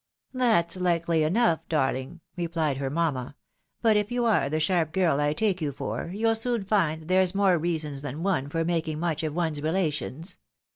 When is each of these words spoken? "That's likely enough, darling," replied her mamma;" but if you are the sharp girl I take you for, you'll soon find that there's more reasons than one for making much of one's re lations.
"That's 0.33 0.77
likely 0.77 1.21
enough, 1.21 1.59
darling," 1.69 2.21
replied 2.35 2.77
her 2.77 2.89
mamma;" 2.89 3.35
but 3.83 3.95
if 3.97 4.11
you 4.11 4.25
are 4.25 4.49
the 4.49 4.59
sharp 4.59 4.93
girl 4.93 5.19
I 5.21 5.33
take 5.33 5.61
you 5.61 5.71
for, 5.71 6.07
you'll 6.07 6.33
soon 6.33 6.63
find 6.65 7.03
that 7.03 7.07
there's 7.07 7.35
more 7.35 7.59
reasons 7.59 8.01
than 8.01 8.23
one 8.23 8.49
for 8.49 8.65
making 8.65 8.99
much 8.99 9.21
of 9.21 9.35
one's 9.35 9.61
re 9.61 9.69
lations. 9.69 10.39